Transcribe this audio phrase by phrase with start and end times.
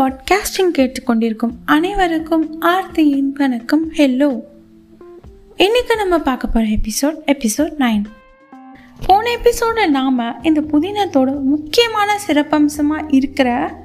[0.00, 3.92] Podcasting கேட்டுக்கொண்டிருக்கும் அனைவருக்கும் ஆர்த்தியின் வணக்கம்.
[3.92, 4.40] ஹெல்லோ
[5.56, 8.04] இன்னைக்கு நம்ம பார்க்க போகிற எபிசோட் எபிசோட் நைன்
[9.06, 13.78] போன எபிசோட நாம் இந்த புதினத்தோட முக்கியமான சிறப்பம்சமாக இருக்கிற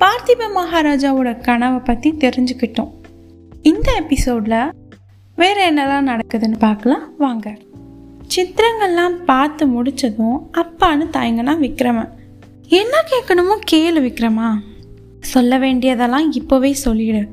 [0.00, 2.90] பார்த்திப மகாராஜாவோட கனவை பற்றி தெரிஞ்சுக்கிட்டோம்.
[3.62, 4.72] இந்த எபிசோடில்
[5.36, 7.16] வேற என்னெல்லாம் நடக்குதுன்னு பார்க்கலாம்.
[7.18, 7.56] வாங்க.
[8.34, 12.12] சித்திரங்கள்லாம் பார்த்து முடிச்சதும் அப்பான்னு தயங்கினா விக்ரமன்.
[12.66, 14.50] என்ன கேட்கணுமோ கேளு விக்ரமா.
[15.22, 17.28] சொல்ல வேண்டியதெல்லாம் இப்போவே சொல்லிடு.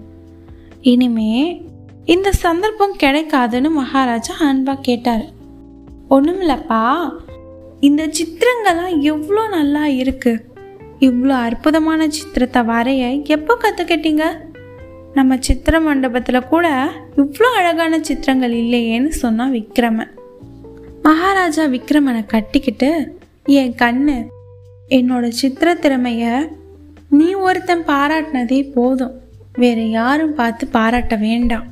[0.82, 1.62] இனிமே
[2.06, 5.26] இந்த சந்தர்ப்பம் கிடைக்காதுன்னு மகாராஜா அன்பா கேட்டார்.
[6.10, 7.12] ஒன்றுமில்லப்பா
[7.80, 10.46] இந்த சித்திரங்கள்லாம் எவ்வளோ நல்லா இருக்கு.
[11.00, 14.24] இவ்வளோ அற்புதமான சித்திரத்தை வரைய எப்போ கற்றுக்கிட்டீங்க
[15.14, 20.12] நம்ம சித்திர மண்டபத்தில் கூட இவ்வளோ அழகான சித்திரங்கள் இல்லையேன்னு சொன்னான் விக்ரமன்.
[21.04, 24.18] மகாராஜா விக்ரமனை கட்டிக்கிட்டு என் கண்ணு
[24.90, 26.34] என்னோட சித்திர திறமையை
[27.10, 29.22] நீ ஒருத்தன் பாராட்டினதே போதும்.
[29.54, 31.66] வேற யாரும் பார்த்து பாராட்ட வேண்டாம்.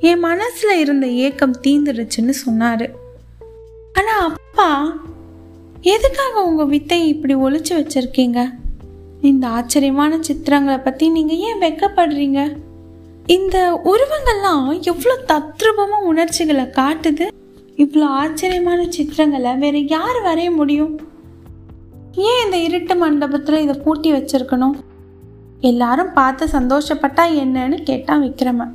[0.00, 2.90] என் மனசுல இருந்த ஏக்கம் தீந்துடுச்சுன்னு சொன்னாரு.
[3.92, 4.96] ஆனா அப்பா
[5.80, 8.50] எதுக்காக உங்க வித்தை இப்படி ஒழிச்சு வச்சிருக்கீங்க?
[9.20, 12.56] இந்த ஆச்சரியமான சித்திரங்களை பத்தி நீங்க ஏன் வெக்கப்படுறீங்க?
[13.26, 17.26] இந்த உருவங்கள்லாம் எவ்வளோ தத்ரூபமாக உணர்ச்சிகளை காட்டுது?
[17.76, 21.05] இவ்வளோ ஆச்சரியமான சித்திரங்களை வேற யார் வரைய முடியும்?
[22.16, 24.76] ஏன் இந்த இருட்டு மண்டபத்தில் இதை பூட்டி வச்சிருக்கணும்?
[25.60, 28.72] எல்லாரும் பார்த்து சந்தோஷப்பட்டா என்னன்னு கேட்டான் விக்ரமன்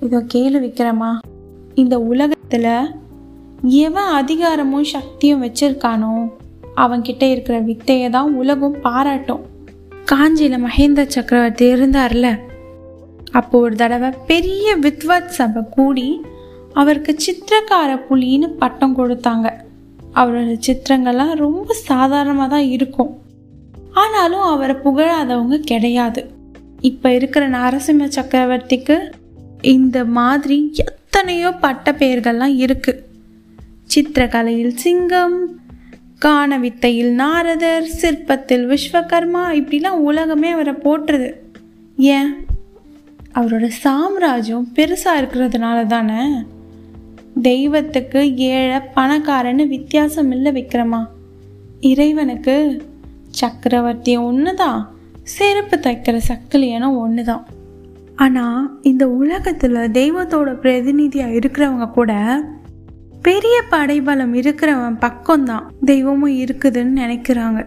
[0.00, 1.18] இதோ கேளு விக்ரமா
[1.74, 2.92] இந்த உலகத்தில்
[3.62, 6.32] எவன் அதிகாரமும் சக்தியும் வச்சிருக்கானோ
[6.76, 9.42] அவன்கிட்ட இருக்கிற வித்தையை தான் உலகம் பாராட்டும்.
[10.04, 12.38] காஞ்சியில் மகேந்திர சக்கரவர்த்தி இருந்தார்ல
[13.32, 16.20] அப்போ ஒரு தடவை பெரிய வித்வத் சபை கூடி
[16.72, 19.48] அவருக்கு சித்திரக்கார புலின்னு பட்டம் கொடுத்தாங்க.
[20.14, 23.18] அவரோட சித்திரங்கள்லாம் ரொம்ப சாதாரணமாக தான் இருக்கும்.
[23.92, 26.30] ஆனாலும் அவரை புகழாதவங்க கிடையாது.
[26.80, 29.10] இப்போ இருக்கிற நரசிம்ம சக்கரவர்த்திக்கு
[29.62, 33.08] இந்த மாதிரி எத்தனையோ பட்ட பெயர்கள்லாம் இருக்குது
[33.94, 35.58] சித்திரக்கலையில் சிங்கம்
[36.18, 41.32] கான வித்தையில் நாரதர் சிற்பத்தில் விஸ்வகர்மா இப்படிலாம் உலகமே அவரை போட்டுருது
[41.96, 42.44] ஏன்?
[43.34, 46.22] அவரோட சாம்ராஜ்யம் பெருசாக இருக்கிறதுனால தானே
[47.34, 51.06] தெய்வத்துக்கு ஏழை பணக்காரன்னு வித்தியாசம் இல்லை விக்ரமா.
[51.80, 52.82] இறைவனுக்கு
[53.30, 54.90] சக்கரவர்த்தி ஒன்று தான்
[55.22, 57.46] செருப்பு தைக்கிற சக்கிலியனும் ஒன்று தான்
[58.16, 62.42] ஆனால் இந்த உலகத்தில் தெய்வத்தோட பிரதிநிதியாக இருக்கிறவங்க கூட
[63.22, 67.66] பெரிய படைபலம் இருக்கிறவன் பக்கம்தான் தெய்வமும் இருக்குதுன்னு நினைக்கிறாங்க.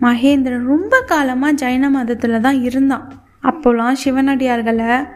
[0.00, 3.12] மகேந்திரன் ரொம்ப காலமாக ஜைன மதத்தில் தான் இருந்தான்.
[3.42, 5.06] அப்போலாம் சிவனடியார்களை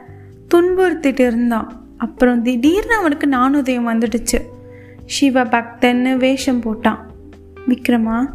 [0.55, 1.69] துன்புறுத்திட்டு இருந்தான்.
[2.01, 4.39] அப்புறம் திடீர்னு அவனுக்கு நானுதயம் வந்துடுச்சு.
[5.07, 6.99] சிவ பக்தன்னு வேஷம் போட்டான்.
[7.69, 8.27] விக்ரமா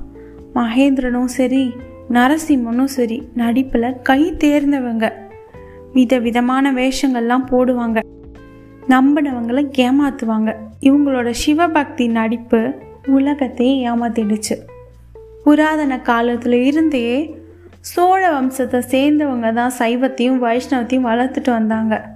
[0.56, 1.74] மகேந்திரனும் சரி
[2.10, 5.12] நரசிம்மனும் சரி நடிப்பில் கை தேர்ந்தவங்க.
[5.94, 8.00] வித விதமான வேஷங்கள்லாம் போடுவாங்க.
[8.90, 10.56] நம்பினவங்களை ஏமாத்துவாங்க.
[10.82, 12.74] இவங்களோட சிவபக்தி நடிப்பு
[13.08, 14.56] உலகத்தையே ஏமாத்திடுச்சு.
[15.44, 17.38] புராதன காலத்தில் இருந்தே
[17.80, 22.15] சோழ வம்சத்தை சேர்ந்தவங்க தான் சைவத்தையும் வைஷ்ணவத்தையும் வளர்த்துட்டு வந்தாங்க.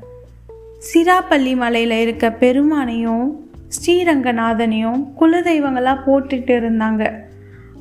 [0.87, 3.25] சிராப்பள்ளி மலையில் இருக்க பெருமானையும்
[3.75, 7.03] ஸ்ரீரங்கநாதனையும் குலதெய்வங்களாக போட்டுட்டு இருந்தாங்க.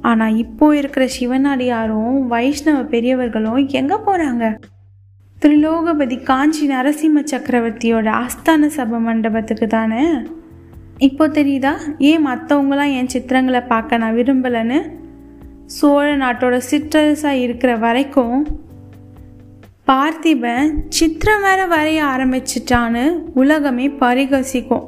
[0.00, 4.44] ஆனால் இப்போ இருக்கிற சிவனடியாரும் வைஷ்ணவ பெரியவர்களும் எங்கே போகிறாங்க
[5.42, 10.04] திரிலோகபதி காஞ்சி நரசிம்ம சக்கரவர்த்தியோட ஆஸ்தான சபை மண்டபத்துக்கு தானே?
[11.08, 11.75] இப்போ தெரியுதா?
[11.98, 14.78] ஏன் மற்றவங்களாம் என் சித்திரங்களை பார்க்க நான் விரும்பலைன்னு?
[15.76, 18.38] சோழ நாட்டோட சிற்றரசாக இருக்கிற வரைக்கும்
[19.93, 23.04] பார்த்திபன் சித்திரம் வேற வரைய ஆரம்பிச்சிட்டான்னு
[23.34, 24.82] உலகமே பரிகசிக்கும்.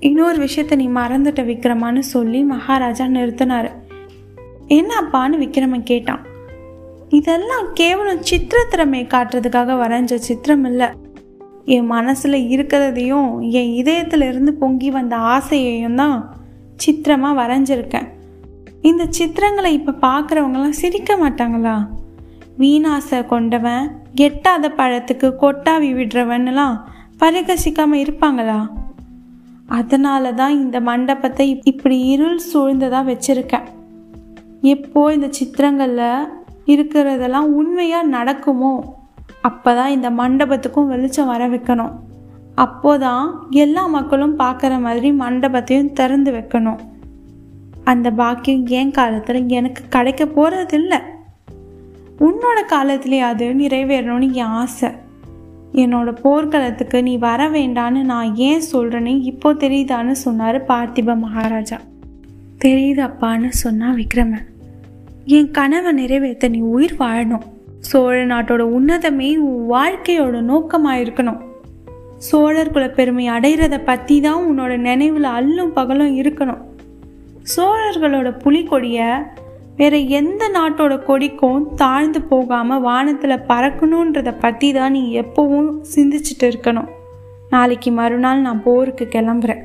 [0.00, 3.70] இன்னொரு விஷயத்த நீ மறந்துட்ட விக்ரமான்னு சொல்லி மகாராஜா நிறுத்தினாரு.
[4.68, 6.20] என்னப்பான்னு விக்ரமன் கேட்டான்.
[7.08, 10.86] இதெல்லாம் கேவலம் சித்திர திறமையை காட்டுறதுக்காக வரைஞ்ச சித்திரம் இல்லை.
[11.64, 16.36] என் மனசில் இருக்கிறதையும் என் இதயத்துல இருந்து பொங்கி வந்த ஆசையையும் தான்
[16.76, 18.08] சித்திரமாக வரைஞ்சிருக்கேன்.
[18.82, 21.76] இந்த சித்திரங்களை இப்போ பார்க்குறவங்களாம் சிரிக்க மாட்டாங்களா?
[22.58, 23.84] வீணாசை கொண்டவன்
[24.14, 26.76] எட்டாத பழத்துக்கு கொட்டாவி விடுறவன்லாம்
[27.20, 28.58] பரிகசிக்காம இருப்பாங்களா?
[29.66, 33.66] அதனால தான் இந்த மண்டபத்தை இப்படி இருள் சூழ்ந்ததாக வச்சிருக்கேன்.
[34.60, 36.30] எப்போ இந்த சித்திரங்களில்
[36.66, 38.74] இருக்கிறதெல்லாம் உண்மையாக நடக்குமோ
[39.40, 41.94] அப்போ தான் இந்த மண்டபத்துக்கும் வெளிச்சம் வர வைக்கணும்.
[42.56, 46.80] அப்போதான் எல்லா மக்களும் பார்க்குற மாதிரி மண்டபத்தையும் திறந்து வைக்கணும்.
[47.84, 51.00] அந்த பாக்கியம் என் காலத்தில் எனக்கு கிடைக்க போகிறதில்லை
[52.18, 54.88] உன்னோட காலத்திலே அது நிறைவேறணும்னு என் ஆசை.
[55.72, 61.80] என்னோட போர்க்களத்துக்கு நீ வர வேண்டான்னு நான் ஏன் சொல்கிறேன்னு இப்போ தெரியுதான்னு சொன்னார் பார்த்திப மகாராஜா.
[62.64, 63.50] தெரியுது அப்பான்னு
[63.80, 64.46] விக்ரமன்.
[65.24, 67.42] என் கனவை நிறைவேற்ற நீ உயிர் வாழணும்.
[67.78, 71.40] சோழ நாட்டோட உன்னதமே உன் வாழ்க்கையோட நோக்கமாக இருக்கணும்
[72.16, 76.62] சோழர் குல பெருமை அடைகிறத பற்றி தான் உன்னோட நினைவில் அல்லும் பகலும் இருக்கணும்.
[77.56, 79.06] சோழர்களோட புலிக்கொடியை
[79.78, 86.90] வேற எந்த நாட்டோட கொடிக்கும் தாழ்ந்து போகாமல் வானத்தில் பறக்கணுன்றத பற்றி தான் நீ எப்போவும் சிந்திச்சுட்டு இருக்கணும்.
[87.50, 89.62] நாளைக்கு மறுநாள் நான் போருக்கு கிளம்புறேன்.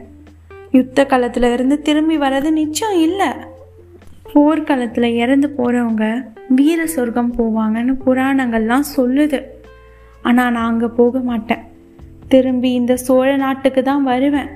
[0.71, 3.29] யுத்த காலத்தில் இருந்து திரும்பி வர்றது நிச்சயம் இல்லை.
[4.33, 6.05] போர்க்களத்தில் இறந்து போகிறவங்க
[6.57, 9.39] வீர சொர்க்கம் போவாங்கன்னு புராணங்கள்லாம் சொல்லுது.
[10.21, 11.63] ஆனால் நான் அங்கே போக மாட்டேன்.
[12.27, 14.49] திரும்பி இந்த சோழ நாட்டுக்கு தான் வருவேன்.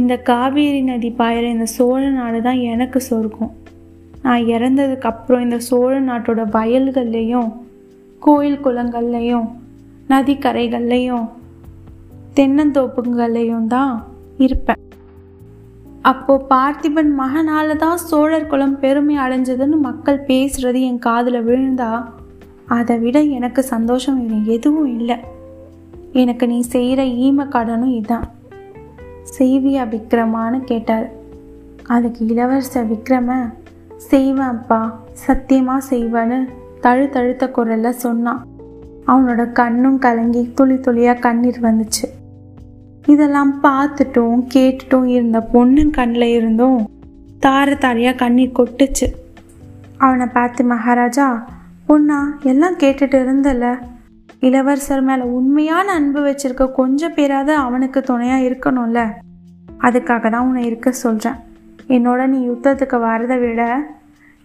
[0.00, 3.52] இந்த காவேரி நதி பாயிற இந்த சோழ நாடு தான் எனக்கு சொர்க்கம்.
[4.24, 7.48] நான் இறந்ததுக்கு அப்புறம் இந்த சோழ நாட்டோட வயல்கள்லேயும்
[8.20, 9.46] கோயில் குளங்கள்லையும்
[10.08, 11.26] நதிக்கரைகள்லையும்
[12.36, 13.92] தென்னந்தோப்புங்கள்லையும் தான்
[14.36, 14.80] இருப்பேன்.
[16.10, 21.90] அப்போ பார்த்திபன் மகனால தான் சோழர் குலம் பெருமை அடைஞ்சதுன்னு மக்கள் பேசுறது என் காதில் விழுந்தா
[22.76, 25.16] அதை விட எனக்கு சந்தோஷம் வேறு எதுவும் இல்லை.
[26.22, 28.26] எனக்கு நீ செய்கிற ஈம கடனும் இதான்.
[29.38, 31.06] செய்வியா விக்ரமான்னு கேட்டார்.
[31.96, 33.30] அதுக்கு இளவரசர் விக்ரம
[34.08, 34.80] செய்வேன் அப்பா.
[35.12, 36.38] சத்தியமாக செய்வேன்னு
[36.80, 38.42] தழு தழுத்த குரலில் சொன்னான்
[39.06, 42.06] அவனோட கண்ணும் கலங்கி துளி துளியாக கண்ணீர் வந்துச்சு.
[43.06, 46.80] இதெல்லாம் பார்த்துட்டும் கேட்டுட்டும் இருந்த பொண்ணுன் கண்ணில் இருந்தும்
[47.40, 49.08] தார தாரையாக கண்ணீர் கொட்டுச்சு.
[49.98, 51.26] அவனை பார்த்து மகாராஜா
[51.88, 53.66] பொண்ணா எல்லாம் கேட்டுட்டு இருந்தல?
[54.40, 59.00] இளவரசர் மேலே உண்மையான அன்பு வச்சிருக்க கொஞ்சம் பேராவது அவனுக்கு துணையாக இருக்கணும்ல?
[59.78, 61.38] அதுக்காக தான் உன்னை இருக்க சொல்கிறேன்
[61.88, 63.62] என்னோட நீ யுத்தத்துக்கு வரதை விட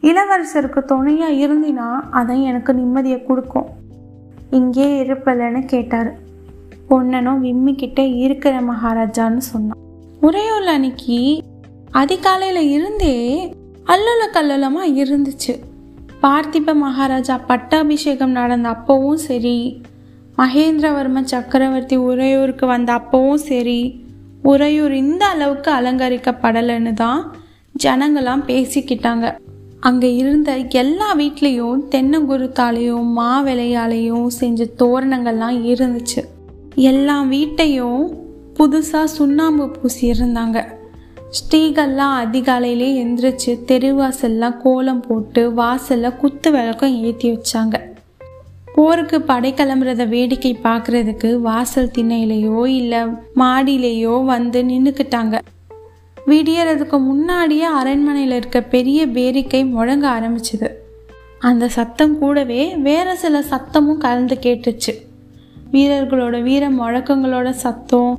[0.04, 3.70] இளவரசருக்கு துணையாக இருந்தினா அதான் எனக்கு நிம்மதியை கொடுக்கும்.
[4.50, 6.12] இங்கே இருப்பலன்னு கேட்டார்.
[6.90, 9.82] பொன்னனும் விம்மிக்கிட்டே இருக்கிற மகாராஜான்னு சொன்னான்.
[10.22, 11.18] உரையோல் அன்னைக்கு
[11.92, 13.16] அதிகாலையில் இருந்தே
[13.86, 15.54] அல்லல கல்லலமாக இருந்துச்சு.
[16.22, 19.84] பார்த்திப மகாராஜா பட்டாபிஷேகம் நடந்த அப்பவும் சரி
[20.38, 23.80] மகேந்திரவர்ம சக்கரவர்த்தி உறையூருக்கு வந்த அப்பவும் சரி
[24.44, 27.22] உறையூர் இந்த அளவுக்கு அலங்கரிக்கப்படலைன்னு தான்
[27.84, 29.38] ஜனங்களாம் பேசிக்கிட்டாங்க.
[29.80, 36.22] அங்கே இருந்த எல்லா வீட்லேயும் தென்னங்குருத்தாலையும் மாவிளையாலையும் செஞ்ச தோரணங்கள்லாம் இருந்துச்சு.
[36.76, 38.02] எல்லா வீட்டையும்
[38.58, 40.66] புதுசாக சுண்ணாம்பு பூசி இருந்தாங்க
[41.38, 47.76] ஸ்ரீகள்லாம் அதிகாலையிலே எந்திரிச்சு தெருவாசல்லாம் கோலம் போட்டு வாசலில் குத்து விளக்கம் ஏற்றி வச்சாங்க.
[48.80, 53.02] போருக்கு படை கிளம்புறத வேடிக்கை பார்க்குறதுக்கு வாசல் திண்ணையிலையோ இல்லை
[53.36, 55.36] மாடியிலையோ வந்து நின்றுக்கிட்டாங்க
[56.28, 60.70] விடியறதுக்கு முன்னாடியே அரண்மனையில் இருக்க பெரிய பேரிக்கை முழங்க ஆரம்பிச்சுது.
[61.40, 64.94] அந்த சத்தம் கூடவே வேற சில சத்தமும் கலந்து கேட்டுச்சு.
[65.72, 68.14] வீரர்களோட வீர முழக்கங்களோட சத்தம்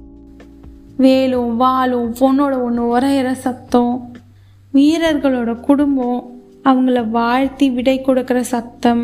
[0.97, 3.95] வேலும் வாலும் பொண்ணோட ஒன்று உரையிற சத்தம்
[4.75, 6.21] வீரர்களோட குடும்பம்
[6.65, 9.03] அவங்கள வாழ்த்தி விடை கொடுக்குற சத்தம்.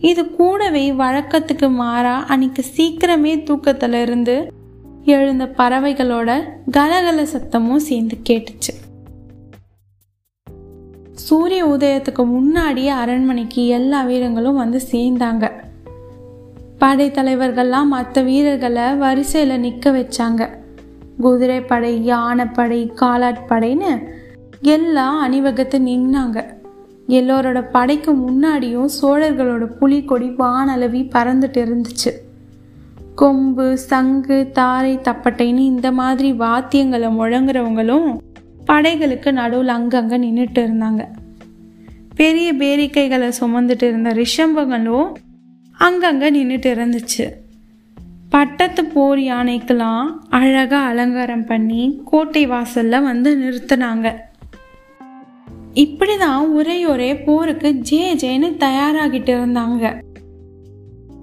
[0.00, 4.52] இது கூடவே வழக்கத்துக்கு மாறா அன்னைக்கு சீக்கிரமே தூக்கத்துல இருந்து
[5.04, 8.74] எழுந்த பறவைகளோட கலகல சத்தமும் சேர்ந்து கேட்டுச்சு.
[11.12, 15.50] சூரிய உதயத்துக்கு முன்னாடியே அரண்மனைக்கு எல்லா வீரங்களும் வந்து சேர்ந்தாங்க.
[16.80, 20.48] படைத்தலைவர்கள்லாம் மற்ற வீரர்களை வரிசையில் நிற்க வச்சாங்க.
[21.20, 24.08] குதிரைப்படை யானைப்படை காலாட்படைன்னு
[24.62, 26.57] எல்லாம் அணிவகுத்து நின்னாங்க.
[27.08, 32.12] எல்லோரோட படைக்கு முன்னாடியும் சோழர்களோட புலிக்கொடி வானளவி பறந்துட்டு இருந்துச்சு.
[33.14, 38.18] கொம்பு சங்கு தாரை தப்பட்டைன்னு இந்த மாதிரி வாத்தியங்களை முழங்குறவங்களும்
[38.66, 41.04] படைகளுக்கு நடுவில் அங்கங்கே நின்றுட்டு இருந்தாங்க.
[42.14, 45.08] பெரிய பேரிக்கைகளை சுமந்துட்டு இருந்த ரிஷம்பங்களும்
[45.72, 47.26] அங்கங்கே நின்றுட்டு இருந்துச்சு.
[48.30, 54.14] பட்டத்து போர் யானைக்கெல்லாம் அழகாக அலங்காரம் பண்ணி கோட்டை வாசலில் வந்து நிறுத்தினாங்க.
[55.82, 60.00] இப்படிதான் ஒரே ஒரே போருக்கு ஜே ஜேன்னு தயாராகிட்டு இருந்தாங்க.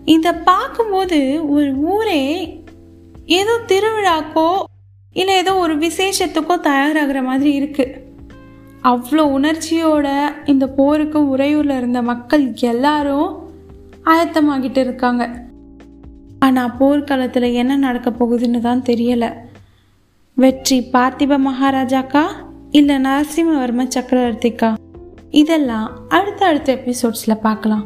[0.06, 2.22] இதை பார்க்கும்போது ஒரு ஊரே
[3.26, 4.50] ஏதோ திருவிழாக்கோ
[5.14, 7.86] இல்லை ஏதோ ஒரு விசேஷத்துக்கோ தயாராகிற மாதிரி இருக்கு.
[8.84, 10.08] அவ்வளோ உணர்ச்சியோட
[10.46, 13.30] இந்த போருக்கு உறையூரில் இருந்த மக்கள் எல்லாரும்
[14.04, 15.24] ஆயத்தமாகிட்டு இருக்காங்க.
[16.40, 19.30] ஆனால் போர்க்களத்தில் என்ன நடக்க போகுதுன்னு தான் தெரியலை.
[20.38, 22.26] வெற்றி பார்த்திப மகாராஜாக்கா?
[22.76, 24.76] இல்லை நரசிம்மவர்ம சக்கரவர்த்திக்கா?
[25.30, 27.86] இதெல்லாம் அடுத்த அடுத்த எபிசோட்ஸில் பார்க்கலாம்.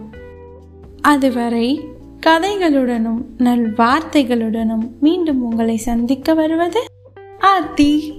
[1.02, 1.82] அதுவரை
[2.26, 6.86] கதைகளுடனும் நல் வார்த்தைகளுடனும் மீண்டும் உங்களை சந்திக்க வருவது
[7.40, 8.19] ஆர்த்தி.